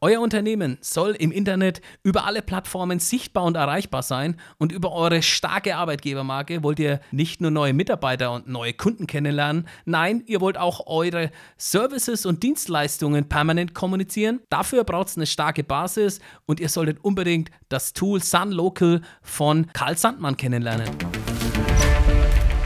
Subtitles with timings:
[0.00, 5.22] Euer Unternehmen soll im Internet über alle Plattformen sichtbar und erreichbar sein und über eure
[5.22, 10.56] starke Arbeitgebermarke wollt ihr nicht nur neue Mitarbeiter und neue Kunden kennenlernen, nein, ihr wollt
[10.56, 14.38] auch eure Services und Dienstleistungen permanent kommunizieren.
[14.50, 19.66] Dafür braucht es eine starke Basis und ihr solltet unbedingt das Tool Sun Local von
[19.72, 20.88] Karl Sandmann kennenlernen.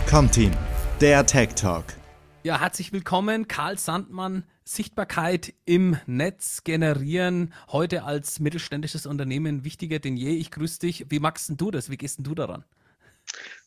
[0.06, 0.52] Comteam,
[1.00, 1.84] der Tech Talk.
[2.42, 4.44] Ja, herzlich willkommen, Karl Sandmann.
[4.64, 10.36] Sichtbarkeit im Netz generieren, heute als mittelständisches Unternehmen wichtiger denn je.
[10.36, 11.06] Ich grüße dich.
[11.08, 11.90] Wie magst du das?
[11.90, 12.64] Wie gehst du daran?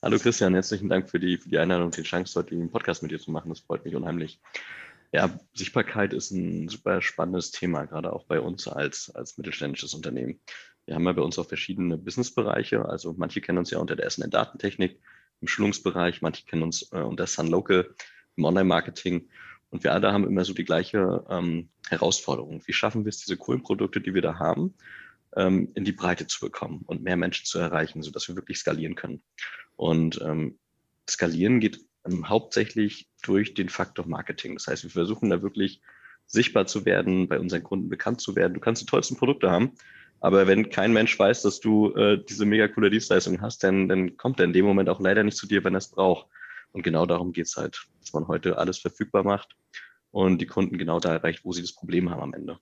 [0.02, 3.02] Hallo Christian, herzlichen Dank für die, für die Einladung und die Chance, heute den Podcast
[3.04, 3.50] mit dir zu machen.
[3.50, 4.40] Das freut mich unheimlich.
[5.12, 10.40] Ja, Sichtbarkeit ist ein super spannendes Thema, gerade auch bei uns als, als mittelständisches Unternehmen.
[10.86, 12.86] Wir haben ja bei uns auch verschiedene Businessbereiche.
[12.86, 15.00] Also manche kennen uns ja unter der SN-Datentechnik
[15.42, 17.94] im Schulungsbereich, manche kennen uns äh, unter Sun Local
[18.38, 19.30] im Online-Marketing.
[19.76, 22.62] Und wir alle haben immer so die gleiche ähm, Herausforderung.
[22.66, 24.74] Wie schaffen wir es, diese coolen Produkte, die wir da haben,
[25.36, 28.96] ähm, in die Breite zu bekommen und mehr Menschen zu erreichen, sodass wir wirklich skalieren
[28.96, 29.22] können.
[29.76, 30.58] Und ähm,
[31.10, 34.54] skalieren geht ähm, hauptsächlich durch den Faktor Marketing.
[34.54, 35.82] Das heißt, wir versuchen da wirklich
[36.26, 38.54] sichtbar zu werden, bei unseren Kunden bekannt zu werden.
[38.54, 39.74] Du kannst die tollsten Produkte haben,
[40.22, 44.16] aber wenn kein Mensch weiß, dass du äh, diese mega coole Dienstleistung hast, dann, dann
[44.16, 46.28] kommt er in dem Moment auch leider nicht zu dir, wenn er es braucht.
[46.72, 49.58] Und genau darum geht es halt, dass man heute alles verfügbar macht
[50.16, 52.58] und die Kunden genau da erreicht, wo sie das Problem haben am Ende.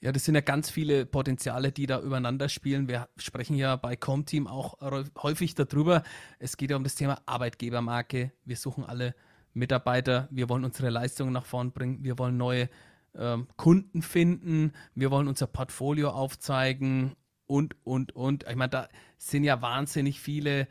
[0.00, 2.86] Ja, das sind ja ganz viele Potenziale, die da übereinander spielen.
[2.86, 4.80] Wir sprechen ja bei Comteam auch
[5.20, 6.04] häufig darüber.
[6.38, 8.30] Es geht ja um das Thema Arbeitgebermarke.
[8.44, 9.16] Wir suchen alle
[9.52, 10.28] Mitarbeiter.
[10.30, 12.04] Wir wollen unsere Leistungen nach vorn bringen.
[12.04, 12.70] Wir wollen neue
[13.16, 14.72] ähm, Kunden finden.
[14.94, 18.44] Wir wollen unser Portfolio aufzeigen und, und, und.
[18.48, 20.68] Ich meine, da sind ja wahnsinnig viele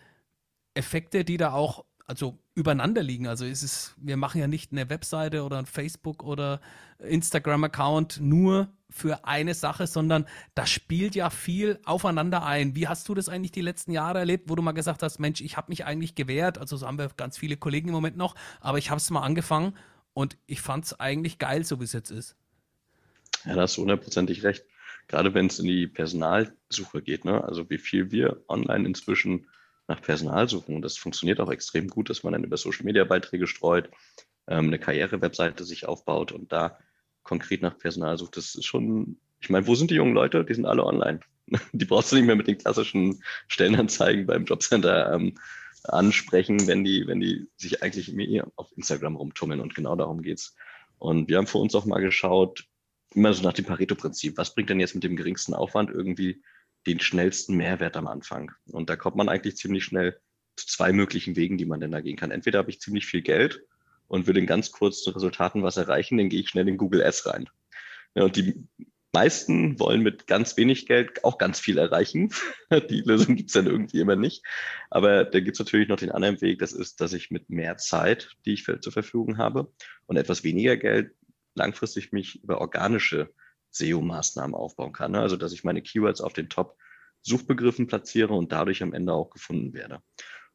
[0.76, 3.28] Effekte, die da auch also übereinander liegen.
[3.28, 6.60] Also ist es, wir machen ja nicht eine Webseite oder ein Facebook oder
[6.98, 12.76] Instagram-Account nur für eine Sache, sondern da spielt ja viel aufeinander ein.
[12.76, 15.40] Wie hast du das eigentlich die letzten Jahre erlebt, wo du mal gesagt hast, Mensch,
[15.42, 18.34] ich habe mich eigentlich gewehrt, also so haben wir ganz viele Kollegen im Moment noch,
[18.60, 19.78] aber ich habe es mal angefangen
[20.14, 22.36] und ich fand es eigentlich geil, so wie es jetzt ist.
[23.46, 24.66] Ja, da hast du hundertprozentig recht.
[25.08, 27.44] Gerade wenn es in die Personalsuche geht, ne?
[27.44, 29.46] also wie viel wir online inzwischen
[29.90, 30.76] nach Personal suchen.
[30.76, 33.90] Und das funktioniert auch extrem gut, dass man dann über Social Media Beiträge streut,
[34.48, 36.78] ähm, eine Karriere-Webseite sich aufbaut und da
[37.24, 38.38] konkret nach Personal sucht.
[38.38, 40.46] Das ist schon, ich meine, wo sind die jungen Leute?
[40.46, 41.20] Die sind alle online.
[41.74, 45.36] Die brauchst du nicht mehr mit den klassischen Stellenanzeigen beim Jobcenter ähm,
[45.84, 48.14] ansprechen, wenn die, wenn die sich eigentlich
[48.56, 49.60] auf Instagram rumtummeln.
[49.60, 50.56] Und genau darum geht's.
[51.00, 52.66] Und wir haben für uns auch mal geschaut,
[53.16, 54.38] immer so nach dem Pareto-Prinzip.
[54.38, 56.44] Was bringt denn jetzt mit dem geringsten Aufwand irgendwie
[56.88, 58.52] den schnellsten Mehrwert am Anfang.
[58.72, 60.20] Und da kommt man eigentlich ziemlich schnell
[60.56, 62.32] zu zwei möglichen Wegen, die man denn da gehen kann.
[62.32, 63.62] Entweder habe ich ziemlich viel Geld
[64.08, 67.28] und will in ganz kurzen Resultaten was erreichen, dann gehe ich schnell in Google Ads
[67.28, 67.50] rein.
[68.16, 68.68] Ja, und die
[69.14, 72.32] meisten wollen mit ganz wenig Geld auch ganz viel erreichen.
[72.90, 74.44] Die Lösung gibt es dann irgendwie immer nicht.
[74.90, 77.78] Aber da gibt es natürlich noch den anderen Weg, das ist, dass ich mit mehr
[77.78, 79.72] Zeit, die ich zur Verfügung habe,
[80.06, 81.16] und etwas weniger Geld
[81.56, 83.34] langfristig mich über organische
[83.72, 85.12] SEO-Maßnahmen aufbauen kann.
[85.12, 85.20] Ne?
[85.20, 89.74] Also dass ich meine Keywords auf den Top-Suchbegriffen platziere und dadurch am Ende auch gefunden
[89.74, 90.02] werde.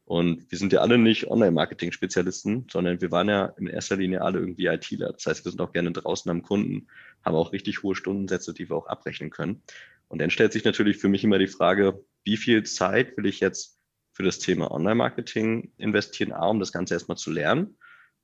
[0.05, 4.39] Und wir sind ja alle nicht Online-Marketing-Spezialisten, sondern wir waren ja in erster Linie alle
[4.39, 5.11] irgendwie ITler.
[5.13, 6.87] Das heißt, wir sind auch gerne draußen am Kunden,
[7.23, 9.63] haben auch richtig hohe Stundensätze, die wir auch abrechnen können.
[10.07, 13.39] Und dann stellt sich natürlich für mich immer die Frage, wie viel Zeit will ich
[13.39, 13.79] jetzt
[14.13, 17.77] für das Thema Online-Marketing investieren, A, um das Ganze erstmal zu lernen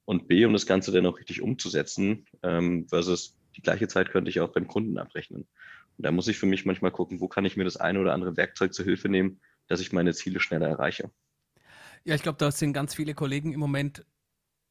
[0.05, 4.29] und B, um das Ganze dann auch richtig umzusetzen, ähm, versus die gleiche Zeit könnte
[4.29, 5.47] ich auch beim Kunden abrechnen.
[5.97, 8.13] Und da muss ich für mich manchmal gucken, wo kann ich mir das eine oder
[8.13, 11.11] andere Werkzeug zur Hilfe nehmen, dass ich meine Ziele schneller erreiche.
[12.03, 14.05] Ja, ich glaube, da sind ganz viele Kollegen im Moment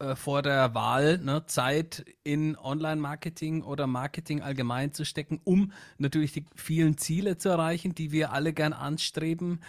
[0.01, 6.33] äh, vor der Wahl, ne, Zeit in Online-Marketing oder Marketing allgemein zu stecken, um natürlich
[6.33, 9.61] die vielen Ziele zu erreichen, die wir alle gern anstreben.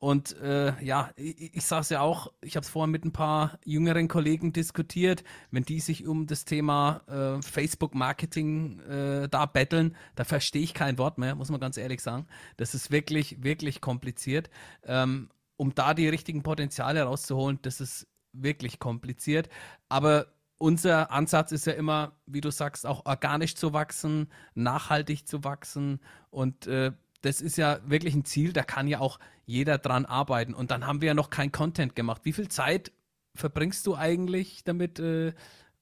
[0.00, 3.12] Und äh, ja, ich, ich sage es ja auch, ich habe es vorhin mit ein
[3.12, 9.96] paar jüngeren Kollegen diskutiert, wenn die sich um das Thema äh, Facebook-Marketing äh, da betteln,
[10.14, 12.26] da verstehe ich kein Wort mehr, muss man ganz ehrlich sagen.
[12.56, 14.50] Das ist wirklich, wirklich kompliziert.
[14.84, 19.48] Ähm, um da die richtigen Potenziale rauszuholen, das ist wirklich kompliziert.
[19.88, 20.26] Aber
[20.58, 26.00] unser Ansatz ist ja immer, wie du sagst, auch organisch zu wachsen, nachhaltig zu wachsen
[26.30, 26.92] und äh,
[27.22, 30.54] das ist ja wirklich ein Ziel, da kann ja auch jeder dran arbeiten.
[30.54, 32.22] Und dann haben wir ja noch kein Content gemacht.
[32.24, 32.92] Wie viel Zeit
[33.34, 35.32] verbringst du eigentlich damit, äh,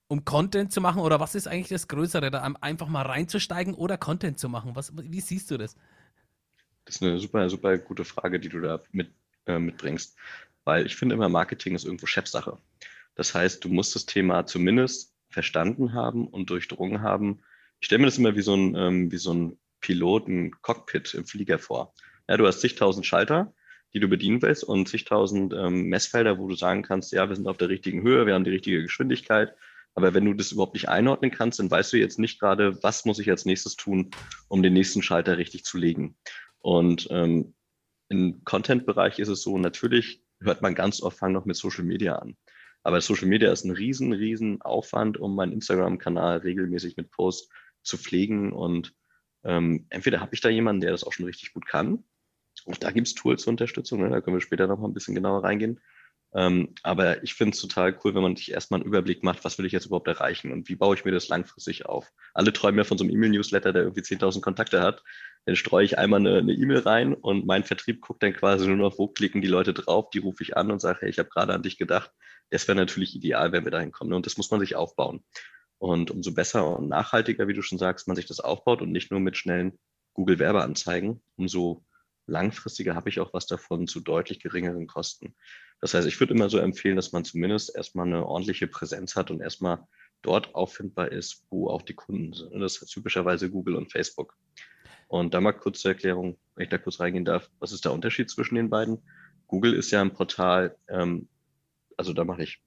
[0.08, 1.02] um Content zu machen?
[1.02, 4.76] Oder was ist eigentlich das Größere, da einfach mal reinzusteigen oder Content zu machen?
[4.76, 5.76] Was, wie siehst du das?
[6.84, 9.10] Das ist eine super, super gute Frage, die du da mit,
[9.46, 10.16] äh, mitbringst.
[10.64, 12.58] Weil ich finde immer, Marketing ist irgendwo Chefsache.
[13.14, 17.40] Das heißt, du musst das Thema zumindest verstanden haben und durchdrungen haben.
[17.80, 21.14] Ich stelle mir das immer wie so ein, ähm, wie so ein Pilot ein Cockpit
[21.14, 21.94] im Flieger vor.
[22.28, 23.54] Ja, du hast zigtausend Schalter,
[23.94, 27.46] die du bedienen willst und zigtausend ähm, Messfelder, wo du sagen kannst, ja, wir sind
[27.46, 29.54] auf der richtigen Höhe, wir haben die richtige Geschwindigkeit.
[29.94, 33.04] Aber wenn du das überhaupt nicht einordnen kannst, dann weißt du jetzt nicht gerade, was
[33.04, 34.10] muss ich als nächstes tun,
[34.48, 36.16] um den nächsten Schalter richtig zu legen.
[36.58, 37.54] Und ähm,
[38.08, 42.16] im Content-Bereich ist es so, natürlich hört man ganz oft, fang noch mit Social Media
[42.16, 42.36] an.
[42.82, 47.48] Aber Social Media ist ein riesen, riesen Aufwand, um meinen Instagram-Kanal regelmäßig mit Posts
[47.82, 48.52] zu pflegen.
[48.52, 48.94] Und
[49.46, 52.04] ähm, entweder habe ich da jemanden, der das auch schon richtig gut kann.
[52.66, 54.10] Auch da gibt es Tools zur Unterstützung, ne?
[54.10, 55.81] da können wir später noch mal ein bisschen genauer reingehen.
[56.34, 59.56] Ähm, aber ich finde es total cool, wenn man sich erstmal einen Überblick macht, was
[59.58, 62.12] will ich jetzt überhaupt erreichen und wie baue ich mir das langfristig auf.
[62.34, 65.02] Alle träumen ja von so einem E-Mail-Newsletter, der irgendwie 10.000 Kontakte hat.
[65.46, 68.76] Dann streue ich einmal eine E-Mail e rein und mein Vertrieb guckt dann quasi nur
[68.76, 71.28] noch, wo klicken die Leute drauf, die rufe ich an und sage, hey, ich habe
[71.28, 72.10] gerade an dich gedacht.
[72.50, 74.10] Das wäre natürlich ideal, wenn wir dahin kommen.
[74.10, 74.16] Ne?
[74.16, 75.25] Und das muss man sich aufbauen.
[75.78, 79.11] Und umso besser und nachhaltiger, wie du schon sagst, man sich das aufbaut und nicht
[79.11, 79.78] nur mit schnellen
[80.14, 81.84] Google-Werbeanzeigen, umso
[82.26, 85.34] langfristiger habe ich auch was davon zu deutlich geringeren Kosten.
[85.81, 89.31] Das heißt, ich würde immer so empfehlen, dass man zumindest erstmal eine ordentliche Präsenz hat
[89.31, 89.87] und erstmal
[90.23, 92.52] dort auffindbar ist, wo auch die Kunden sind.
[92.52, 94.37] Und das ist typischerweise Google und Facebook.
[95.08, 97.93] Und da mal kurz zur Erklärung, wenn ich da kurz reingehen darf, was ist der
[97.93, 98.99] Unterschied zwischen den beiden?
[99.46, 101.28] Google ist ja ein Portal, ähm,
[101.96, 102.61] also da mache ich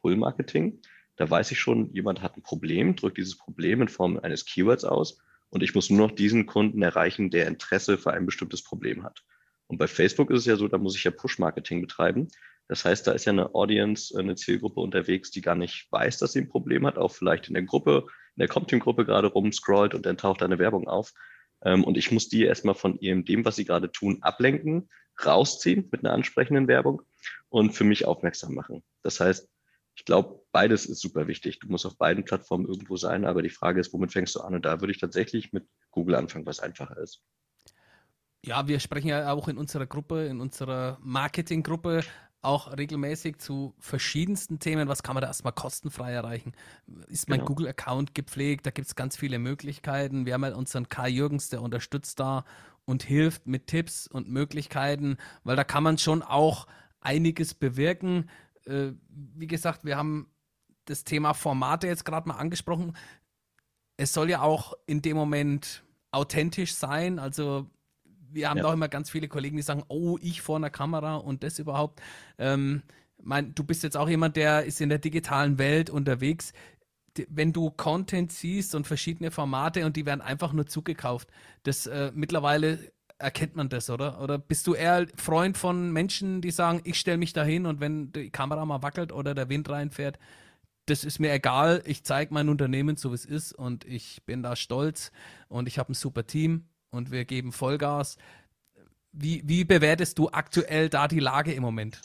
[0.00, 0.80] Pull-Marketing.
[1.16, 4.84] Da weiß ich schon, jemand hat ein Problem, drückt dieses Problem in Form eines Keywords
[4.84, 5.18] aus
[5.50, 9.24] und ich muss nur noch diesen Kunden erreichen, der Interesse für ein bestimmtes Problem hat.
[9.66, 12.28] Und bei Facebook ist es ja so, da muss ich ja Push-Marketing betreiben.
[12.68, 16.32] Das heißt, da ist ja eine Audience, eine Zielgruppe unterwegs, die gar nicht weiß, dass
[16.32, 18.06] sie ein Problem hat, auch vielleicht in der Gruppe,
[18.36, 21.12] in der Compteam-Gruppe gerade rumscrollt und dann taucht eine Werbung auf.
[21.62, 24.88] Ähm, und ich muss die erstmal von ihrem, dem, was sie gerade tun, ablenken,
[25.24, 27.02] rausziehen mit einer ansprechenden Werbung
[27.48, 28.82] und für mich aufmerksam machen.
[29.02, 29.48] Das heißt,
[29.96, 31.60] ich glaube, beides ist super wichtig.
[31.60, 34.54] Du musst auf beiden Plattformen irgendwo sein, aber die Frage ist, womit fängst du an?
[34.54, 37.22] Und da würde ich tatsächlich mit Google anfangen, was einfacher ist.
[38.44, 42.02] Ja, wir sprechen ja auch in unserer Gruppe, in unserer Marketinggruppe
[42.42, 44.88] auch regelmäßig zu verschiedensten Themen.
[44.88, 46.52] Was kann man da erstmal kostenfrei erreichen?
[47.08, 47.48] Ist mein genau.
[47.48, 48.66] Google-Account gepflegt?
[48.66, 50.26] Da gibt es ganz viele Möglichkeiten.
[50.26, 52.44] Wir haben ja unseren Kai Jürgens, der unterstützt da
[52.84, 56.66] und hilft mit Tipps und Möglichkeiten, weil da kann man schon auch
[57.00, 58.28] einiges bewirken.
[58.66, 60.28] Äh, wie gesagt, wir haben
[60.84, 62.96] das Thema Formate jetzt gerade mal angesprochen.
[63.96, 67.18] Es soll ja auch in dem Moment authentisch sein.
[67.18, 67.70] Also
[68.30, 68.64] wir haben ja.
[68.64, 72.00] auch immer ganz viele Kollegen, die sagen, oh, ich vor einer Kamera und das überhaupt.
[72.38, 72.82] Ähm,
[73.22, 76.52] mein, du bist jetzt auch jemand, der ist in der digitalen Welt unterwegs.
[77.28, 81.30] Wenn du Content siehst und verschiedene Formate und die werden einfach nur zugekauft,
[81.62, 82.92] das äh, mittlerweile
[83.24, 84.20] erkennt man das, oder?
[84.20, 87.80] Oder bist du eher Freund von Menschen, die sagen, ich stelle mich da hin und
[87.80, 90.18] wenn die Kamera mal wackelt oder der Wind reinfährt,
[90.86, 94.42] das ist mir egal, ich zeige mein Unternehmen so, wie es ist und ich bin
[94.42, 95.10] da stolz
[95.48, 98.18] und ich habe ein super Team und wir geben Vollgas.
[99.12, 102.02] Wie, wie bewertest du aktuell da die Lage im Moment?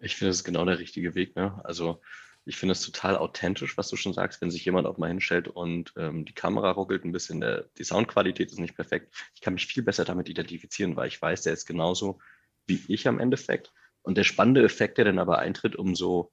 [0.00, 1.36] Ich finde, das ist genau der richtige Weg.
[1.36, 1.60] Ne?
[1.64, 2.00] Also
[2.44, 5.48] ich finde es total authentisch, was du schon sagst, wenn sich jemand auch mal hinstellt
[5.48, 9.14] und ähm, die Kamera ruckelt ein bisschen, der, die Soundqualität ist nicht perfekt.
[9.34, 12.18] Ich kann mich viel besser damit identifizieren, weil ich weiß, der ist genauso
[12.66, 13.72] wie ich am Endeffekt.
[14.02, 16.32] Und der spannende Effekt, der dann aber eintritt, umso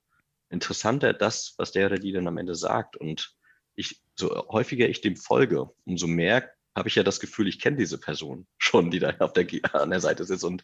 [0.50, 2.98] interessanter das, was der oder die dann am Ende sagt.
[2.98, 3.36] Und
[3.76, 7.78] ich, so häufiger ich dem folge, umso mehr habe ich ja das Gefühl, ich kenne
[7.78, 10.44] diese Person schon, die da auf der, an der Seite sitzt.
[10.44, 10.63] Und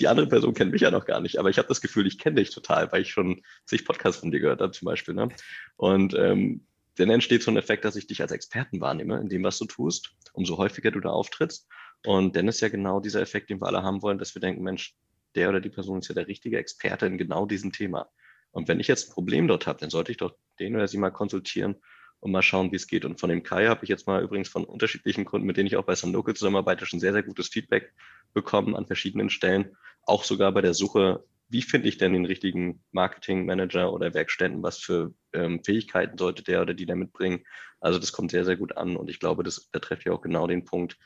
[0.00, 2.18] die andere Person kennt mich ja noch gar nicht, aber ich habe das Gefühl, ich
[2.18, 5.14] kenne dich total, weil ich schon zig Podcasts von dir gehört habe zum Beispiel.
[5.14, 5.28] Ne?
[5.76, 9.42] Und ähm, dann entsteht so ein Effekt, dass ich dich als Experten wahrnehme in dem,
[9.42, 11.66] was du tust, umso häufiger du da auftrittst.
[12.04, 14.62] Und dann ist ja genau dieser Effekt, den wir alle haben wollen, dass wir denken,
[14.62, 14.94] Mensch,
[15.34, 18.08] der oder die Person ist ja der richtige Experte in genau diesem Thema.
[18.52, 20.98] Und wenn ich jetzt ein Problem dort habe, dann sollte ich doch den oder sie
[20.98, 21.76] mal konsultieren
[22.24, 23.04] und mal schauen, wie es geht.
[23.04, 25.76] Und von dem Kai habe ich jetzt mal übrigens von unterschiedlichen Kunden, mit denen ich
[25.76, 27.92] auch bei Sunlocal zusammenarbeite, schon sehr, sehr gutes Feedback
[28.32, 29.76] bekommen an verschiedenen Stellen.
[30.04, 34.78] Auch sogar bei der Suche, wie finde ich denn den richtigen Marketingmanager oder Werkstätten, was
[34.78, 37.44] für ähm, Fähigkeiten sollte der oder die da mitbringen.
[37.78, 40.22] Also das kommt sehr, sehr gut an und ich glaube, das, da trefft ja auch
[40.22, 40.96] genau den Punkt,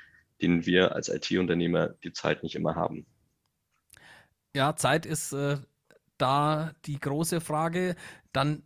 [0.41, 3.07] den wir als IT-Unternehmer die Zeit nicht immer haben.
[4.55, 5.57] Ja, Zeit ist äh,
[6.17, 7.97] da die große Frage.
[8.33, 8.63] Dann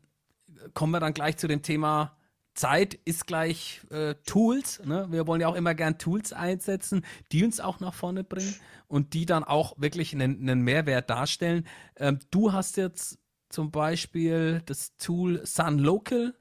[0.75, 2.18] kommen wir dann gleich zu dem Thema
[2.54, 4.82] Zeit ist gleich äh, Tools.
[4.85, 5.06] Ne?
[5.11, 8.54] Wir wollen ja auch immer gern Tools einsetzen, die uns auch nach vorne bringen
[8.88, 11.66] und die dann auch wirklich einen, einen Mehrwert darstellen.
[11.97, 13.18] Ähm, du hast jetzt
[13.49, 16.35] zum Beispiel das Tool Sun Local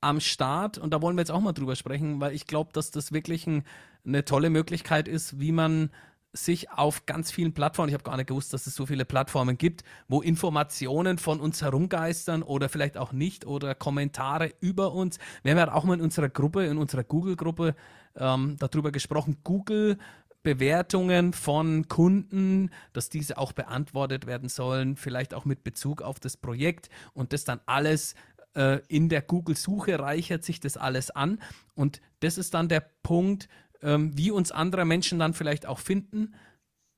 [0.00, 2.90] am Start und da wollen wir jetzt auch mal drüber sprechen, weil ich glaube, dass
[2.90, 3.64] das wirklich ein,
[4.04, 5.90] eine tolle Möglichkeit ist, wie man
[6.36, 9.58] sich auf ganz vielen Plattformen, ich habe gar nicht gewusst, dass es so viele Plattformen
[9.58, 15.18] gibt, wo Informationen von uns herumgeistern oder vielleicht auch nicht oder Kommentare über uns.
[15.42, 17.74] Wir haben ja auch mal in unserer Gruppe, in unserer Google-Gruppe
[18.16, 19.98] ähm, darüber gesprochen, Google
[20.42, 26.36] Bewertungen von Kunden, dass diese auch beantwortet werden sollen, vielleicht auch mit Bezug auf das
[26.36, 28.14] Projekt und das dann alles
[28.56, 31.40] äh, in der Google-Suche reichert sich das alles an.
[31.74, 33.48] Und das ist dann der Punkt,
[33.86, 36.34] ähm, wie uns andere Menschen dann vielleicht auch finden,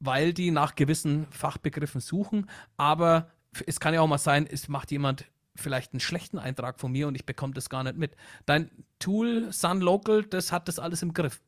[0.00, 2.49] weil die nach gewissen Fachbegriffen suchen.
[2.76, 3.30] Aber
[3.66, 7.07] es kann ja auch mal sein, es macht jemand vielleicht einen schlechten Eintrag von mir
[7.07, 8.16] und ich bekomme das gar nicht mit.
[8.47, 11.42] Dein Tool Sun Local, das hat das alles im Griff.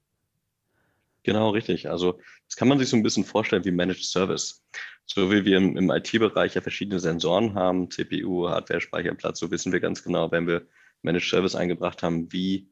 [1.22, 1.88] Genau, richtig.
[1.88, 4.64] Also das kann man sich so ein bisschen vorstellen wie Managed Service.
[5.06, 9.72] So wie wir im, im IT-Bereich ja verschiedene Sensoren haben, CPU, Hardware, Speicherplatz, so wissen
[9.72, 10.66] wir ganz genau, wenn wir
[11.02, 12.68] Managed Service eingebracht haben, wie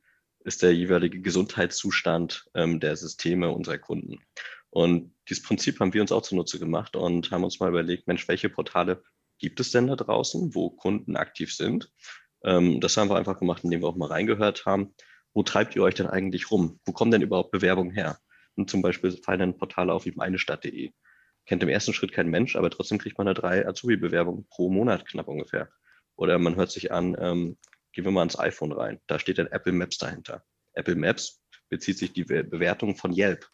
[0.49, 4.19] ist der jeweilige Gesundheitszustand ähm, der Systeme unserer Kunden.
[4.71, 8.27] Und dieses Prinzip haben wir uns auch zunutze gemacht und haben uns mal überlegt, Mensch,
[8.29, 9.03] welche Portale
[9.39, 11.93] gibt es denn da draußen, wo Kunden aktiv sind?
[12.43, 14.95] Ähm, das haben wir einfach gemacht, indem wir auch mal reingehört haben.
[15.35, 16.81] Wo treibt ihr euch denn eigentlich rum?
[16.85, 18.19] Wo kommen denn überhaupt Bewerbungen her?
[18.57, 20.93] Und zum Beispiel fallen dann Portale auf wie meinestadt.de.
[21.47, 25.07] Kennt im ersten Schritt kein Mensch, aber trotzdem kriegt man da drei Azubi-Bewerbungen pro Monat
[25.07, 25.69] knapp ungefähr.
[26.17, 27.57] Oder man hört sich an, ähm,
[27.93, 29.01] gehen wir mal ans iPhone rein.
[29.07, 30.45] Da steht dann Apple Maps dahinter.
[30.75, 33.49] Apple Maps bezieht sich die Bewertung von Yelp.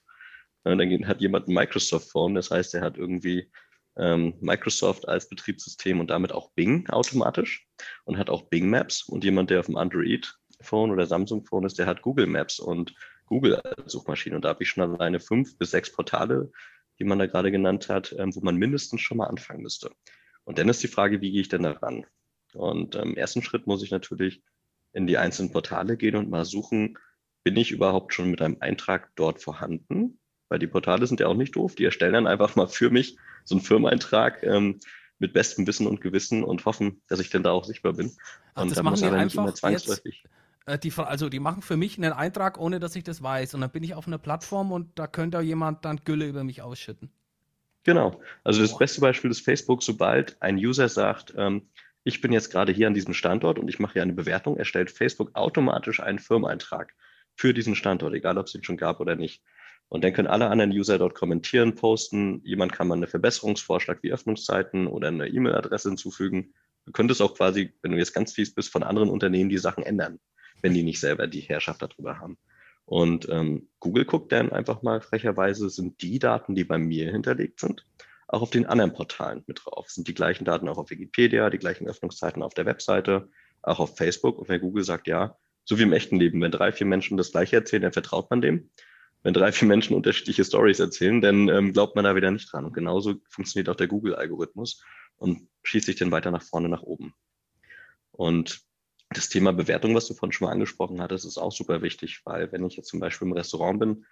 [0.65, 3.51] Und dann hat jemand ein Microsoft Phone, das heißt, er hat irgendwie
[3.97, 7.67] ähm, Microsoft als Betriebssystem und damit auch Bing automatisch
[8.05, 9.03] und hat auch Bing Maps.
[9.03, 12.59] Und jemand, der auf dem Android Phone oder Samsung Phone ist, der hat Google Maps
[12.59, 12.95] und
[13.27, 14.37] Google als Suchmaschine.
[14.37, 16.51] Und da habe ich schon alleine fünf bis sechs Portale,
[16.99, 19.91] die man da gerade genannt hat, ähm, wo man mindestens schon mal anfangen müsste.
[20.45, 22.07] Und dann ist die Frage, wie gehe ich denn da ran?
[22.55, 24.43] Und im ersten Schritt muss ich natürlich
[24.93, 26.99] in die einzelnen Portale gehen und mal suchen,
[27.43, 30.19] bin ich überhaupt schon mit einem Eintrag dort vorhanden?
[30.49, 31.75] Weil die Portale sind ja auch nicht doof.
[31.75, 34.81] Die erstellen dann einfach mal für mich so einen Firmeneintrag ähm,
[35.19, 38.13] mit bestem Wissen und Gewissen und hoffen, dass ich denn da auch sichtbar bin.
[38.55, 40.23] Ach, und das da machen muss die aber nicht einfach immer zwangsläufig.
[40.23, 43.55] Jetzt äh, die, also die machen für mich einen Eintrag, ohne dass ich das weiß.
[43.55, 46.63] Und dann bin ich auf einer Plattform und da könnte jemand dann Gülle über mich
[46.63, 47.11] ausschütten.
[47.85, 48.21] Genau.
[48.45, 51.69] Also das beste Beispiel ist Facebook, sobald ein User sagt, ähm,
[52.05, 54.91] ich bin jetzt gerade hier an diesem Standort und ich mache hier eine Bewertung, erstellt
[54.91, 56.95] Facebook automatisch einen Firmeneintrag
[57.35, 59.43] für diesen Standort, egal ob es ihn schon gab oder nicht.
[59.89, 62.41] Und dann können alle anderen User dort kommentieren, posten.
[62.45, 66.55] Jemand kann mal einen Verbesserungsvorschlag wie Öffnungszeiten oder eine E-Mail-Adresse hinzufügen.
[66.87, 69.85] Du könntest auch quasi, wenn du jetzt ganz fies bist, von anderen Unternehmen die Sachen
[69.85, 70.21] ändern
[70.65, 72.39] wenn die nicht selber die Herrschaft darüber haben.
[72.87, 77.61] Und ähm, Google guckt dann einfach mal frecherweise, sind die Daten, die bei mir hinterlegt
[77.61, 77.87] sind,
[78.35, 79.89] auch auf den anderen Portalen mit drauf.
[79.89, 83.29] Sind die gleichen Daten auch auf Wikipedia, die gleichen Öffnungszeiten auf der Webseite,
[83.63, 84.39] auch auf Facebook.
[84.39, 87.33] Und wenn Google sagt, ja, so wie im echten Leben, wenn drei, vier Menschen das
[87.33, 88.71] gleiche erzählen, dann vertraut man dem.
[89.23, 92.67] Wenn drei, vier Menschen unterschiedliche Stories erzählen, dann ähm, glaubt man da wieder nicht dran.
[92.67, 94.83] Und genauso funktioniert auch der Google-Algorithmus
[95.17, 97.15] und schießt sich dann weiter nach vorne, nach oben.
[98.11, 98.61] Und
[99.11, 102.53] das Thema Bewertung, was du vorhin schon mal angesprochen hattest, ist auch super wichtig, weil
[102.53, 104.05] wenn ich jetzt zum Beispiel im Restaurant bin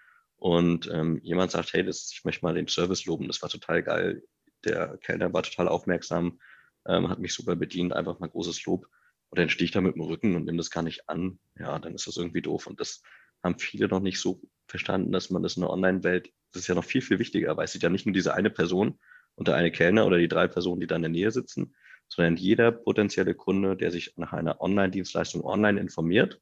[0.43, 3.81] und ähm, jemand sagt, hey, das, ich möchte mal den Service loben, das war total
[3.81, 4.25] geil,
[4.65, 6.41] der Kellner war total aufmerksam,
[6.85, 8.89] ähm, hat mich super bedient, einfach mal großes Lob.
[9.31, 11.39] Und dann stehe ich da mit dem Rücken und nehme das gar nicht an.
[11.57, 12.67] Ja, dann ist das irgendwie doof.
[12.67, 13.03] Und das
[13.45, 16.75] haben viele noch nicht so verstanden, dass man das in der Online-Welt, das ist ja
[16.75, 18.99] noch viel, viel wichtiger, weil es sieht ja nicht nur diese eine Person
[19.37, 21.77] und der eine Kellner oder die drei Personen, die da in der Nähe sitzen,
[22.09, 26.41] sondern jeder potenzielle Kunde, der sich nach einer Online-Dienstleistung online informiert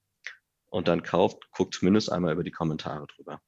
[0.70, 3.42] und dann kauft, guckt zumindest einmal über die Kommentare drüber.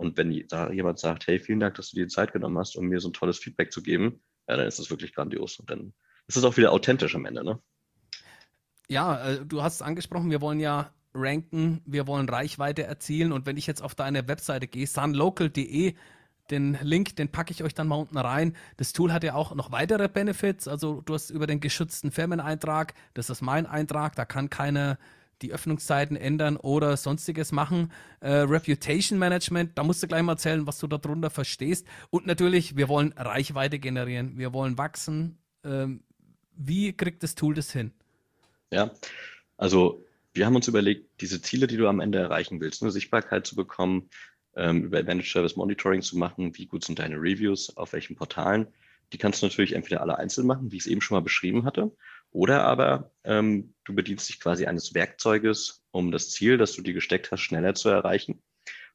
[0.00, 2.74] Und wenn da jemand sagt, hey, vielen Dank, dass du dir die Zeit genommen hast,
[2.74, 5.58] um mir so ein tolles Feedback zu geben, ja, dann ist das wirklich grandios.
[5.58, 5.92] Und dann
[6.26, 7.60] ist es auch wieder authentisch am Ende, ne?
[8.88, 13.30] Ja, äh, du hast es angesprochen, wir wollen ja ranken, wir wollen Reichweite erzielen.
[13.30, 15.94] Und wenn ich jetzt auf deine Webseite gehe, sunlocal.de,
[16.50, 18.56] den Link, den packe ich euch dann mal unten rein.
[18.78, 20.66] Das Tool hat ja auch noch weitere Benefits.
[20.66, 24.98] Also du hast über den geschützten Firmeneintrag, das ist mein Eintrag, da kann keiner
[25.42, 27.92] die Öffnungszeiten ändern oder sonstiges machen.
[28.20, 31.86] Äh, Reputation Management, da musst du gleich mal erzählen, was du darunter verstehst.
[32.10, 35.38] Und natürlich, wir wollen Reichweite generieren, wir wollen wachsen.
[35.64, 36.02] Ähm,
[36.56, 37.92] wie kriegt das Tool das hin?
[38.70, 38.90] Ja,
[39.56, 43.46] also wir haben uns überlegt, diese Ziele, die du am Ende erreichen willst, eine Sichtbarkeit
[43.46, 44.10] zu bekommen,
[44.56, 46.56] ähm, über Advantage Service Monitoring zu machen.
[46.56, 48.68] Wie gut sind deine Reviews, auf welchen Portalen?
[49.12, 51.64] Die kannst du natürlich entweder alle einzeln machen, wie ich es eben schon mal beschrieben
[51.64, 51.90] hatte,
[52.30, 56.94] oder aber ähm, du bedienst dich quasi eines Werkzeuges, um das Ziel, das du dir
[56.94, 58.42] gesteckt hast, schneller zu erreichen.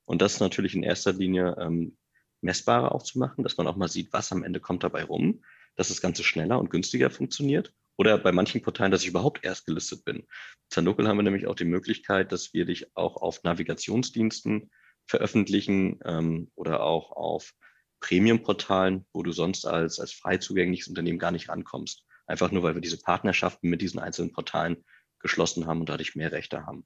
[0.05, 1.97] Und das natürlich in erster Linie ähm,
[2.41, 5.43] messbarer auch zu machen, dass man auch mal sieht, was am Ende kommt dabei rum,
[5.75, 7.73] dass das Ganze schneller und günstiger funktioniert.
[7.97, 10.27] Oder bei manchen Portalen, dass ich überhaupt erst gelistet bin.
[10.69, 14.69] Zanokel haben wir nämlich auch die Möglichkeit, dass wir dich auch auf Navigationsdiensten
[15.07, 17.53] veröffentlichen ähm, oder auch auf
[18.01, 22.05] Premium-Portalen, wo du sonst als, als frei zugängliches Unternehmen gar nicht rankommst.
[22.27, 24.83] Einfach nur, weil wir diese Partnerschaften mit diesen einzelnen Portalen
[25.19, 26.85] geschlossen haben und dadurch mehr Rechte haben.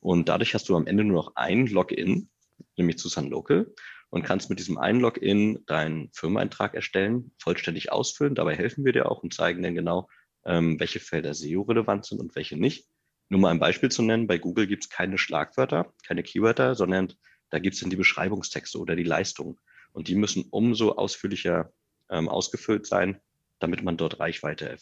[0.00, 2.30] Und dadurch hast du am Ende nur noch ein Login,
[2.76, 3.72] nämlich zu SunLocal
[4.10, 8.34] und kannst mit diesem einen Login deinen Firmeneintrag erstellen, vollständig ausfüllen.
[8.34, 10.08] Dabei helfen wir dir auch und zeigen dir genau,
[10.44, 12.88] ähm, welche Felder SEO-relevant sind und welche nicht.
[13.28, 17.12] Nur mal ein Beispiel zu nennen, bei Google gibt es keine Schlagwörter, keine Keywörter, sondern
[17.50, 19.60] da gibt es dann die Beschreibungstexte oder die Leistung.
[19.92, 21.72] Und die müssen umso ausführlicher
[22.10, 23.20] ähm, ausgefüllt sein,
[23.58, 24.76] damit man dort Reichweite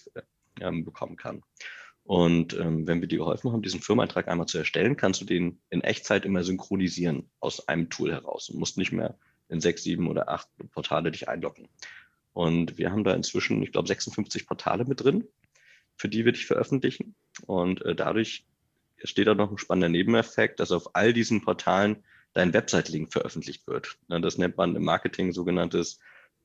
[0.61, 1.43] ähm, bekommen kann.
[2.07, 5.61] Und ähm, wenn wir dir geholfen haben, diesen Firmeneintrag einmal zu erstellen, kannst du den
[5.71, 9.19] in Echtzeit immer synchronisieren aus einem Tool heraus und musst nicht mehr
[9.49, 11.69] in sechs, sieben oder acht Portale dich einloggen.
[12.33, 15.27] Und wir haben da inzwischen, ich glaube, 56 Portale mit drin,
[15.97, 17.17] für die wir dich veröffentlichen.
[17.47, 18.47] Und äh, dadurch
[19.03, 22.05] steht da noch ein spannender Nebeneffekt, dass auf all diesen Portalen
[22.35, 23.97] dein Website-Link veröffentlicht wird.
[24.09, 25.99] Das nennt man im Marketing sogenanntes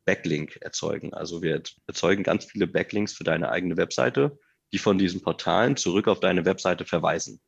[0.06, 1.14] Backlink erzeugen.
[1.14, 4.38] Also wir erzeugen ganz viele Backlinks für deine eigene Webseite
[4.72, 7.42] die von diesen Portalen zurück auf deine Webseite verweisen.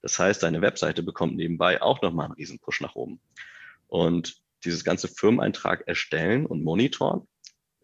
[0.00, 3.20] Das heißt, deine Webseite bekommt nebenbei auch nochmal einen riesen Push nach oben.
[3.86, 7.26] Und dieses ganze Firmeneintrag erstellen und monitoren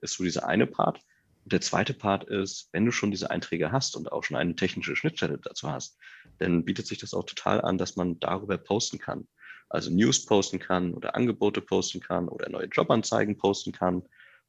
[0.01, 1.01] ist so dieser eine Part.
[1.45, 4.57] Und der zweite Part ist, wenn du schon diese Einträge hast und auch schon eine
[4.57, 5.99] technische Schnittstelle dazu hast,
[6.39, 9.29] dann bietet sich das auch total an, dass man darüber posten kann.
[9.69, 14.03] Also News posten kann oder Angebote posten kann oder neue Jobanzeigen posten kann.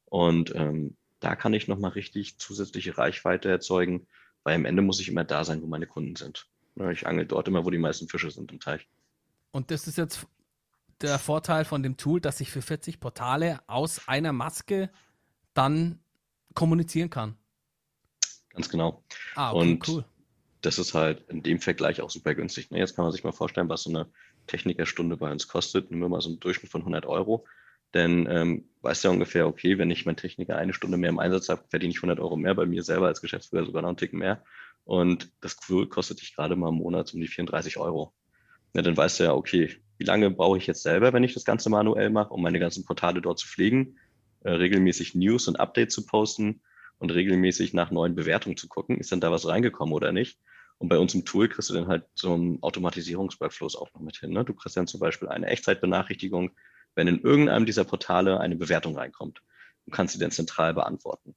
[0.05, 4.07] Und ähm, da kann ich nochmal richtig zusätzliche Reichweite erzeugen,
[4.43, 6.47] weil am Ende muss ich immer da sein, wo meine Kunden sind.
[6.91, 8.87] Ich angel dort immer, wo die meisten Fische sind im Teich.
[9.51, 10.25] Und das ist jetzt
[11.01, 14.89] der Vorteil von dem Tool, dass ich für 40 Portale aus einer Maske
[15.53, 15.99] dann
[16.53, 17.37] kommunizieren kann.
[18.49, 19.03] Ganz genau.
[19.35, 20.05] Ah, okay, Und cool.
[20.61, 22.69] Das ist halt in dem Vergleich auch super günstig.
[22.69, 22.79] Ne?
[22.79, 24.09] Jetzt kann man sich mal vorstellen, was so eine
[24.49, 25.89] Technikerstunde bei uns kostet.
[25.89, 27.45] Nehmen wir mal so einen Durchschnitt von 100 Euro.
[27.93, 31.49] Denn ähm, weißt ja ungefähr, okay, wenn ich meinen Techniker eine Stunde mehr im Einsatz
[31.49, 34.19] habe, verdiene ich 100 Euro mehr bei mir selber als Geschäftsführer, sogar noch einen Ticken
[34.19, 34.43] mehr.
[34.83, 38.13] Und das kostet dich gerade mal im Monat um die 34 Euro.
[38.73, 41.45] Ja, dann weißt du ja, okay, wie lange brauche ich jetzt selber, wenn ich das
[41.45, 43.97] Ganze manuell mache, um meine ganzen Portale dort zu pflegen,
[44.43, 46.61] äh, regelmäßig News und Updates zu posten
[46.99, 50.39] und regelmäßig nach neuen Bewertungen zu gucken, ist denn da was reingekommen oder nicht?
[50.79, 54.17] Und bei uns im Tool kriegst du dann halt so einen Automatisierungsworkflows auch noch mit
[54.17, 54.31] hin.
[54.31, 54.45] Ne?
[54.45, 56.51] Du kriegst dann zum Beispiel eine Echtzeitbenachrichtigung,
[56.95, 59.43] wenn in irgendeinem dieser Portale eine Bewertung reinkommt.
[59.85, 61.35] Du kannst sie dann zentral beantworten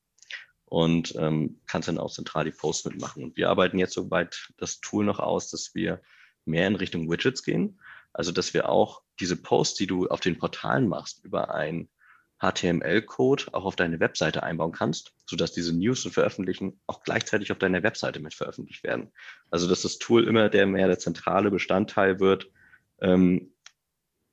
[0.65, 3.25] und ähm, kannst dann auch zentral die Posts mitmachen.
[3.25, 6.01] Und wir arbeiten jetzt soweit das Tool noch aus, dass wir
[6.45, 7.81] mehr in Richtung Widgets gehen.
[8.13, 11.89] Also, dass wir auch diese Posts, die du auf den Portalen machst, über ein
[12.43, 17.59] HTML-Code auch auf deine Webseite einbauen kannst, sodass diese News und Veröffentlichen auch gleichzeitig auf
[17.59, 19.13] deiner Webseite mit veröffentlicht werden.
[19.51, 22.51] Also, dass das Tool immer der mehr der zentrale Bestandteil wird,
[23.01, 23.53] ähm,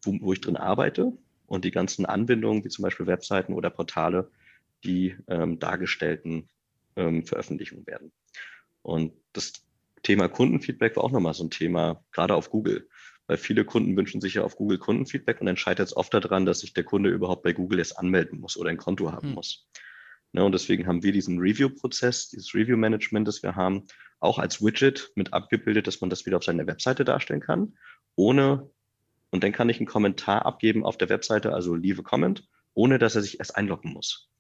[0.03, 1.13] wo, wo ich drin arbeite
[1.45, 4.31] und die ganzen Anbindungen, wie zum Beispiel Webseiten oder Portale,
[4.83, 6.49] die ähm, dargestellten
[6.95, 8.11] ähm, Veröffentlichungen werden.
[8.81, 9.53] Und das
[10.03, 12.87] Thema Kundenfeedback war auch nochmal so ein Thema, gerade auf Google.
[13.29, 16.47] Weil viele Kunden wünschen sich ja auf Google Kundenfeedback und dann scheitert es oft daran,
[16.47, 19.35] dass sich der Kunde überhaupt bei Google erst anmelden muss oder ein Konto haben hm.
[19.35, 19.69] muss.
[20.31, 23.85] Ne, und deswegen haben wir diesen Review-Prozess, dieses Review-Management, das wir haben,
[24.19, 27.77] auch als Widget mit abgebildet, dass man das wieder auf seiner Webseite darstellen kann,
[28.15, 28.71] ohne
[29.29, 32.97] und dann kann ich einen Kommentar abgeben auf der Webseite, also leave a comment, ohne
[32.97, 34.31] dass er sich erst einloggen muss.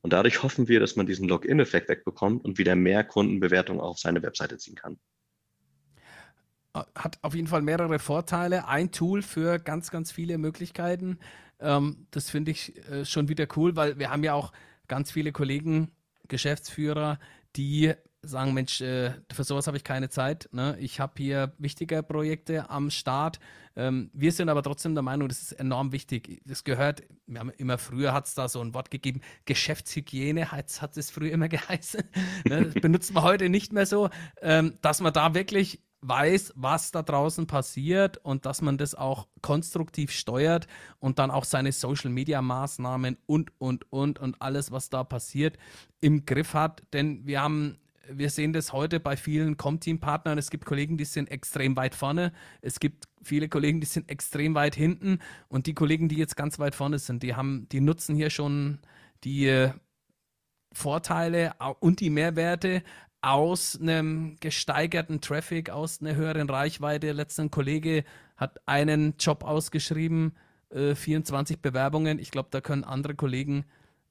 [0.00, 4.22] Und dadurch hoffen wir, dass man diesen Login-Effekt wegbekommt und wieder mehr Kundenbewertungen auf seine
[4.22, 5.00] Webseite ziehen kann.
[6.74, 8.68] Hat auf jeden Fall mehrere Vorteile.
[8.68, 11.18] Ein Tool für ganz, ganz viele Möglichkeiten.
[11.60, 14.52] Ähm, das finde ich äh, schon wieder cool, weil wir haben ja auch
[14.86, 15.90] ganz viele Kollegen,
[16.28, 17.18] Geschäftsführer,
[17.56, 20.48] die sagen, Mensch, äh, für sowas habe ich keine Zeit.
[20.52, 20.76] Ne?
[20.80, 23.38] Ich habe hier wichtige Projekte am Start.
[23.76, 26.42] Ähm, wir sind aber trotzdem der Meinung, das ist enorm wichtig.
[26.44, 30.96] Das gehört, wir haben immer früher hat es da so ein Wort gegeben, Geschäftshygiene hat,
[30.96, 32.02] es früher immer geheißen.
[32.44, 32.64] ne?
[32.64, 34.10] Das benutzt man heute nicht mehr so,
[34.42, 39.26] ähm, dass man da wirklich weiß, was da draußen passiert und dass man das auch
[39.42, 40.66] konstruktiv steuert
[41.00, 45.58] und dann auch seine Social Media Maßnahmen und, und, und und alles, was da passiert,
[46.00, 46.82] im Griff hat.
[46.92, 47.78] Denn wir haben
[48.10, 50.38] wir sehen das heute bei vielen Com-Team-Partnern.
[50.38, 52.32] Es gibt Kollegen, die sind extrem weit vorne.
[52.62, 55.18] Es gibt viele Kollegen, die sind extrem weit hinten.
[55.48, 58.78] Und die Kollegen, die jetzt ganz weit vorne sind, die haben, die nutzen hier schon
[59.24, 59.68] die
[60.72, 62.82] Vorteile und die Mehrwerte
[63.20, 67.12] aus einem gesteigerten Traffic, aus einer höheren Reichweite.
[67.12, 68.04] Letzter Kollege
[68.36, 70.32] hat einen Job ausgeschrieben,
[70.70, 72.18] äh, 24 Bewerbungen.
[72.18, 73.64] Ich glaube, da können andere Kollegen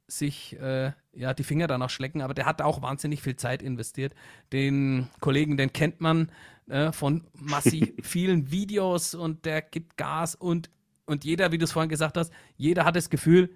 [0.08, 4.14] sich äh, ja, die Finger danach schlecken, aber der hat auch wahnsinnig viel Zeit investiert.
[4.54, 6.32] Den Kollegen, den kennt man
[6.68, 10.70] äh, von massiv vielen Videos und der gibt Gas und,
[11.06, 13.50] und jeder, wie du es vorhin gesagt hast, jeder hat das Gefühl,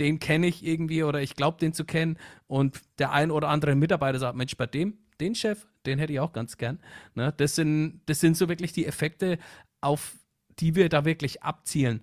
[0.00, 2.18] den kenne ich irgendwie oder ich glaube, den zu kennen.
[2.46, 6.20] Und der ein oder andere Mitarbeiter sagt, Mensch, bei dem, den Chef, den hätte ich
[6.20, 6.80] auch ganz gern.
[7.14, 7.32] Ne?
[7.36, 9.38] Das, sind, das sind so wirklich die Effekte,
[9.80, 10.16] auf
[10.58, 12.02] die wir da wirklich abzielen.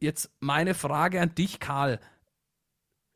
[0.00, 2.00] Jetzt meine Frage an dich, Karl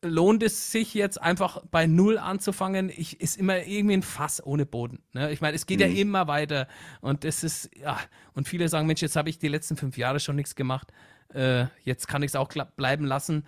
[0.04, 2.90] lohnt es sich jetzt einfach bei Null anzufangen?
[2.94, 5.02] Ich, ist immer irgendwie ein Fass ohne Boden.
[5.12, 5.32] Ne?
[5.32, 5.86] Ich meine, es geht mhm.
[5.86, 6.68] ja immer weiter
[7.00, 7.98] und es ist, ja,
[8.34, 10.92] und viele sagen, Mensch, jetzt habe ich die letzten fünf Jahre schon nichts gemacht,
[11.32, 13.46] äh, jetzt kann ich es auch bleiben lassen.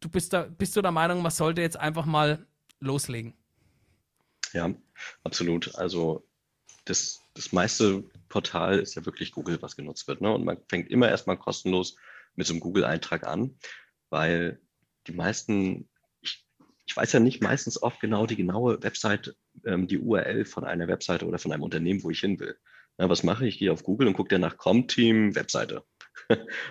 [0.00, 2.46] Du bist da, bist du der Meinung, man sollte jetzt einfach mal
[2.80, 3.34] loslegen?
[4.52, 4.72] Ja,
[5.24, 5.74] absolut.
[5.74, 6.26] Also
[6.84, 10.20] das, das meiste Portal ist ja wirklich Google, was genutzt wird.
[10.20, 10.32] Ne?
[10.32, 11.96] Und man fängt immer erstmal kostenlos
[12.34, 13.58] mit so einem Google-Eintrag an,
[14.10, 14.60] weil
[15.06, 15.88] die meisten,
[16.20, 16.46] ich,
[16.86, 20.88] ich weiß ja nicht meistens oft genau die genaue Website, ähm, die URL von einer
[20.88, 22.56] Webseite oder von einem Unternehmen, wo ich hin will.
[22.98, 23.54] Ja, was mache ich?
[23.54, 25.84] Ich gehe auf Google und gucke dann nach Comteam Webseite.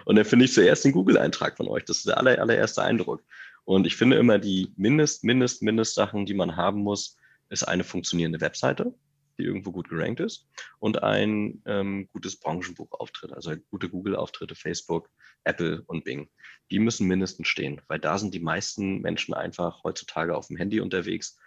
[0.06, 1.86] Und dann finde ich zuerst den Google-Eintrag von euch.
[1.86, 3.24] Das ist der aller, allererste Eindruck.
[3.66, 7.18] Und ich finde immer die Mindest, Mindest, Mindest-Sachen, die man haben muss,
[7.50, 8.94] ist eine funktionierende Webseite,
[9.38, 10.48] die irgendwo gut gerankt ist
[10.80, 15.10] und ein ähm, gutes Branchenbuchauftritt, also gute Google-Auftritte, Facebook,
[15.44, 16.30] Apple und Bing.
[16.72, 20.80] Die müssen mindestens stehen, weil da sind die meisten Menschen einfach heutzutage auf dem Handy
[20.80, 21.38] unterwegs,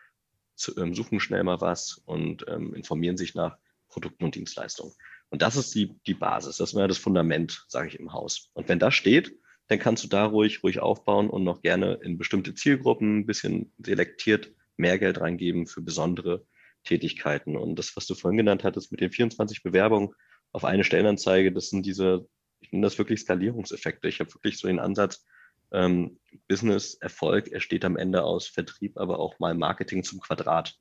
[0.55, 3.57] zu, ähm, suchen schnell mal was und ähm, informieren sich nach
[3.89, 4.95] Produkten und Dienstleistungen.
[5.31, 8.51] Und das ist die, die Basis, das wäre das Fundament, sage ich, im Haus.
[8.53, 9.33] Und wenn das steht,
[9.69, 13.73] dann kannst du da ruhig, ruhig aufbauen und noch gerne in bestimmte Zielgruppen ein bisschen
[13.79, 16.45] selektiert mehr Geld reingeben für besondere
[16.83, 17.57] Tätigkeiten.
[17.57, 20.11] Und das, was du vorhin genannt hattest mit den 24 Bewerbungen
[20.51, 22.27] auf eine Stellenanzeige, das sind diese,
[22.59, 24.09] ich nenne das wirklich Skalierungseffekte.
[24.09, 25.25] Ich habe wirklich so den Ansatz,
[25.73, 30.75] ähm, Business-Erfolg entsteht am Ende aus Vertrieb, aber auch mal Marketing zum Quadrat.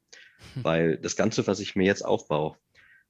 [0.55, 0.63] Hm.
[0.63, 2.57] Weil das Ganze, was ich mir jetzt aufbaue,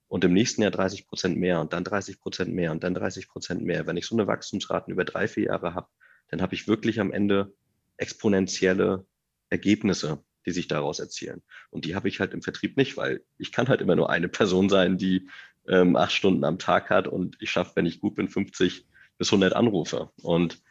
[0.10, 3.30] und im nächsten Jahr 30 Prozent mehr und dann 30 Prozent mehr und dann 30
[3.30, 5.88] Prozent mehr, wenn ich so eine Wachstumsraten über drei, vier Jahre habe,
[6.28, 7.54] dann habe ich wirklich am Ende
[7.96, 9.06] exponentielle
[9.50, 11.42] Ergebnisse die sich daraus erzielen.
[11.70, 14.30] Und die habe ich halt im Vertrieb nicht, weil ich kann halt immer nur eine
[14.30, 15.30] Person sein, die
[15.68, 18.86] ähm, acht Stunden am Tag hat und ich schaffe, wenn ich gut bin, 50
[19.18, 20.12] bis 100 Anrufe.
[20.22, 20.62] Und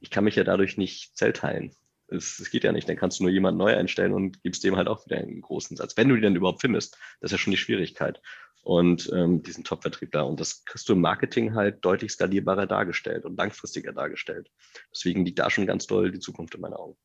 [0.00, 1.74] ich kann mich ja dadurch nicht zellteilen.
[2.10, 2.88] Es, es geht ja nicht.
[2.88, 5.76] Dann kannst du nur jemanden neu einstellen und gibst dem halt auch wieder einen großen
[5.76, 5.96] Satz.
[5.96, 8.20] Wenn du die dann überhaupt findest, das ist ja schon die Schwierigkeit.
[8.62, 10.22] Und ähm, diesen Top-Vertrieb da.
[10.22, 14.50] Und das kriegst du im Marketing halt deutlich skalierbarer dargestellt und langfristiger dargestellt.
[14.92, 16.96] Deswegen liegt da schon ganz doll die Zukunft in meinen Augen.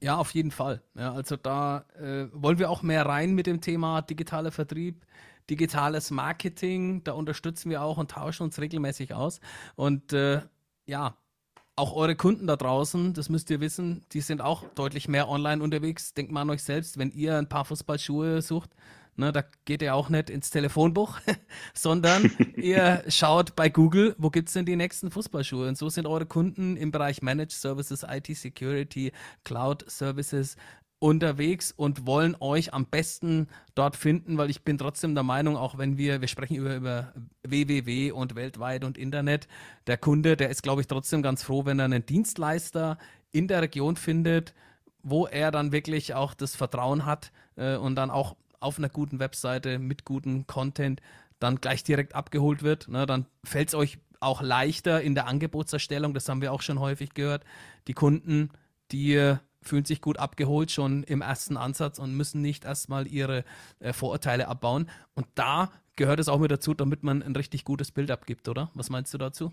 [0.00, 0.82] Ja, auf jeden Fall.
[0.94, 5.06] Ja, also da äh, wollen wir auch mehr rein mit dem Thema digitaler Vertrieb,
[5.48, 7.02] digitales Marketing.
[7.04, 9.40] Da unterstützen wir auch und tauschen uns regelmäßig aus.
[9.76, 10.42] Und äh,
[10.86, 11.16] ja,
[11.76, 15.62] auch eure Kunden da draußen, das müsst ihr wissen, die sind auch deutlich mehr online
[15.62, 16.14] unterwegs.
[16.14, 18.70] Denkt mal an euch selbst, wenn ihr ein paar Fußballschuhe sucht,
[19.16, 21.20] Ne, da geht ihr auch nicht ins Telefonbuch,
[21.72, 25.68] sondern ihr schaut bei Google, wo gibt es denn die nächsten Fußballschuhe?
[25.68, 29.12] Und so sind eure Kunden im Bereich Managed Services, IT Security,
[29.44, 30.56] Cloud Services
[31.04, 35.76] unterwegs und wollen euch am besten dort finden, weil ich bin trotzdem der Meinung, auch
[35.76, 37.12] wenn wir, wir sprechen über, über
[37.42, 39.46] www und weltweit und Internet,
[39.86, 42.96] der Kunde, der ist, glaube ich, trotzdem ganz froh, wenn er einen Dienstleister
[43.32, 44.54] in der Region findet,
[45.02, 49.18] wo er dann wirklich auch das Vertrauen hat äh, und dann auch auf einer guten
[49.18, 51.02] Webseite mit gutem Content
[51.38, 52.88] dann gleich direkt abgeholt wird.
[52.88, 56.14] Ne, dann fällt es euch auch leichter in der Angebotserstellung.
[56.14, 57.44] Das haben wir auch schon häufig gehört.
[57.88, 58.48] Die Kunden,
[58.90, 59.36] die
[59.68, 63.44] fühlen sich gut abgeholt schon im ersten Ansatz und müssen nicht erstmal ihre
[63.80, 64.90] äh, Vorurteile abbauen.
[65.14, 68.70] Und da gehört es auch mit dazu, damit man ein richtig gutes Bild abgibt, oder?
[68.74, 69.52] Was meinst du dazu?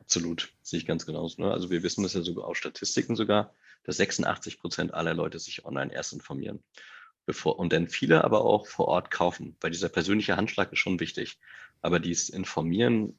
[0.00, 1.42] Absolut, sehe ich ganz genauso.
[1.42, 1.50] Ne?
[1.50, 3.52] Also wir wissen das ja sogar aus Statistiken sogar,
[3.84, 6.62] dass 86 Prozent aller Leute sich online erst informieren
[7.26, 11.00] bevor und dann viele aber auch vor Ort kaufen, weil dieser persönliche Handschlag ist schon
[11.00, 11.38] wichtig.
[11.80, 13.18] Aber dies Informieren,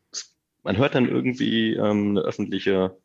[0.63, 2.97] man hört dann irgendwie ähm, eine öffentliche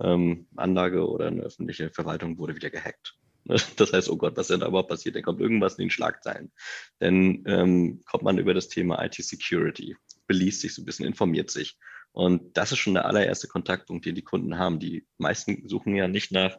[0.00, 3.16] ähm, Anlage oder eine öffentliche Verwaltung wurde wieder gehackt.
[3.76, 5.16] Das heißt, oh Gott, was ist denn da überhaupt passiert?
[5.16, 6.52] Dann kommt irgendwas in den Schlagzeilen.
[7.00, 9.96] Dann ähm, kommt man über das Thema IT-Security,
[10.28, 11.76] beliest sich so ein bisschen, informiert sich.
[12.12, 14.78] Und das ist schon der allererste Kontaktpunkt, den die Kunden haben.
[14.78, 16.58] Die meisten suchen ja nicht nach,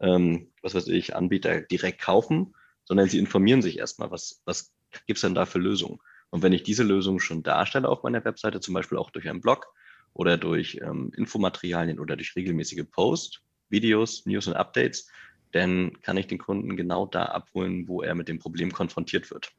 [0.00, 4.72] ähm, was weiß ich, Anbieter direkt kaufen, sondern sie informieren sich erstmal, was, was
[5.06, 5.98] gibt es denn da für Lösungen.
[6.30, 9.40] Und wenn ich diese Lösung schon darstelle auf meiner Webseite, zum Beispiel auch durch einen
[9.40, 9.66] Blog
[10.14, 15.08] oder durch ähm, Infomaterialien oder durch regelmäßige Posts, Videos, News und Updates,
[15.52, 19.52] dann kann ich den Kunden genau da abholen, wo er mit dem Problem konfrontiert wird.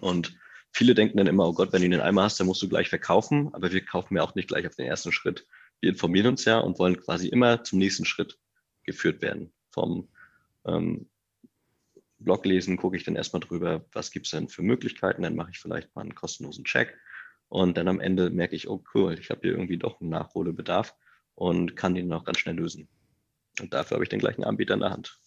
[0.00, 0.38] Und
[0.72, 2.88] viele denken dann immer, oh Gott, wenn du den einmal hast, dann musst du gleich
[2.88, 3.52] verkaufen.
[3.52, 5.46] Aber wir kaufen ja auch nicht gleich auf den ersten Schritt.
[5.80, 8.38] Wir informieren uns ja und wollen quasi immer zum nächsten Schritt
[8.84, 9.52] geführt werden.
[9.70, 10.08] Vom
[10.66, 11.08] ähm,
[12.18, 15.50] Blog lesen, gucke ich dann erstmal drüber, was gibt es denn für Möglichkeiten, dann mache
[15.50, 16.96] ich vielleicht mal einen kostenlosen Check
[17.48, 20.94] und dann am Ende merke ich, oh cool, ich habe hier irgendwie doch einen Nachholbedarf
[21.34, 22.88] und kann den auch ganz schnell lösen.
[23.60, 25.18] Und dafür habe ich den gleichen Anbieter in der Hand.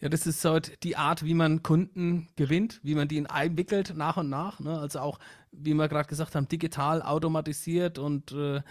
[0.00, 4.16] Ja, das ist halt die Art, wie man Kunden gewinnt, wie man die einwickelt nach
[4.16, 4.58] und nach.
[4.58, 4.78] Ne?
[4.78, 5.18] Also auch,
[5.52, 8.62] wie wir gerade gesagt haben, digital, automatisiert und äh,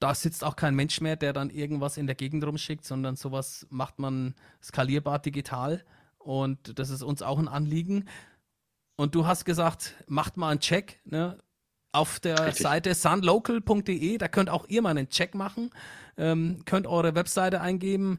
[0.00, 3.66] da sitzt auch kein Mensch mehr, der dann irgendwas in der Gegend rumschickt, sondern sowas
[3.70, 5.82] macht man skalierbar digital.
[6.18, 8.08] Und das ist uns auch ein Anliegen.
[8.96, 11.38] Und du hast gesagt, macht mal einen Check ne?
[11.92, 12.62] Auf der Richtig.
[12.62, 14.18] Seite sunlocal.de.
[14.18, 15.70] Da könnt auch ihr mal einen Check machen.
[16.16, 18.18] Ähm, könnt eure Webseite eingeben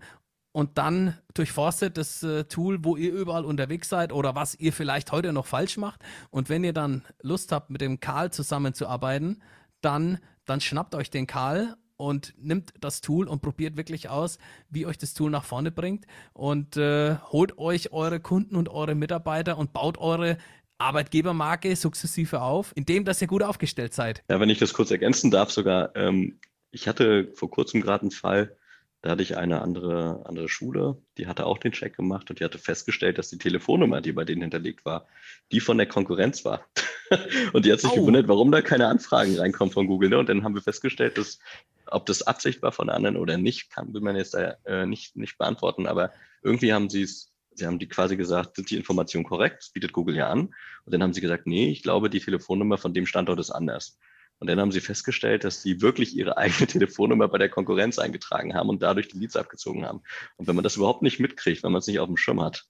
[0.52, 5.12] und dann durchforstet das äh, Tool, wo ihr überall unterwegs seid oder was ihr vielleicht
[5.12, 6.02] heute noch falsch macht.
[6.32, 9.42] Und wenn ihr dann Lust habt, mit dem Karl zusammenzuarbeiten,
[9.82, 14.86] dann, dann schnappt euch den Karl und nimmt das Tool und probiert wirklich aus, wie
[14.86, 19.58] euch das Tool nach vorne bringt und äh, holt euch eure Kunden und eure Mitarbeiter
[19.58, 20.38] und baut eure
[20.80, 24.24] Arbeitgebermarke sukzessive auf, indem dass ihr gut aufgestellt seid.
[24.30, 26.40] Ja, wenn ich das kurz ergänzen darf, sogar, ähm,
[26.72, 28.56] ich hatte vor kurzem gerade einen Fall,
[29.02, 32.44] da hatte ich eine andere, andere Schule, die hatte auch den Check gemacht und die
[32.44, 35.08] hatte festgestellt, dass die Telefonnummer, die bei denen hinterlegt war,
[35.54, 36.66] die von der Konkurrenz war.
[37.54, 37.96] und die hat sich Au.
[37.96, 40.10] gewundert, warum da keine Anfragen reinkommen von Google.
[40.10, 40.18] Ne?
[40.18, 41.40] Und dann haben wir festgestellt, dass
[41.88, 45.38] ob das Absicht war von anderen oder nicht, kann will man jetzt äh, nicht, nicht
[45.38, 45.88] beantworten.
[45.88, 46.12] Aber
[46.44, 49.58] irgendwie haben sie es, sie haben die quasi gesagt, sind die Informationen korrekt?
[49.60, 50.54] Das bietet Google ja an.
[50.86, 54.00] Und dann haben sie gesagt, nee, ich glaube, die Telefonnummer von dem Standort ist anders.
[54.40, 58.56] Und dann haben sie festgestellt, dass sie wirklich ihre eigene Telefonnummer bei der Konkurrenz eingetragen
[58.56, 60.02] haben und dadurch die Leads abgezogen haben.
[60.38, 62.66] Und wenn man das überhaupt nicht mitkriegt, wenn man es nicht auf dem Schirm hat,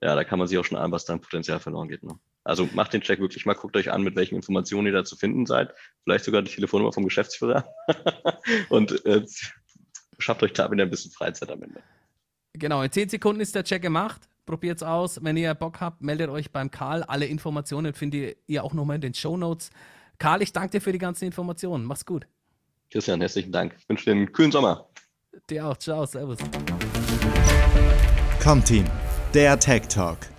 [0.00, 2.02] ja, da kann man sich auch schon an, was dann Potenzial verloren geht.
[2.02, 2.18] Ne?
[2.42, 5.16] Also macht den Check wirklich mal, guckt euch an, mit welchen Informationen ihr da zu
[5.16, 5.72] finden seid.
[6.02, 7.66] Vielleicht sogar die Telefonnummer vom Geschäftsführer.
[8.68, 9.24] und äh,
[10.18, 11.82] schafft euch da wieder ein bisschen Freizeit am Ende.
[12.52, 14.28] Genau, in 10 Sekunden ist der Check gemacht.
[14.46, 15.22] Probiert es aus.
[15.22, 17.02] Wenn ihr Bock habt, meldet euch beim Karl.
[17.02, 19.70] Alle Informationen findet ihr auch nochmal in den Show Notes.
[20.18, 21.84] Karl, ich danke dir für die ganzen Informationen.
[21.84, 22.26] Mach's gut.
[22.90, 23.74] Christian, herzlichen Dank.
[23.78, 24.88] Ich wünsche dir einen kühlen Sommer.
[25.50, 25.76] Dir auch.
[25.76, 26.38] Ciao, Servus.
[28.42, 28.84] Komm, Team,
[29.32, 30.33] der Tech Talk.